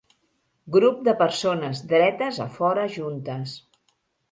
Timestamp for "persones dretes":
1.19-2.41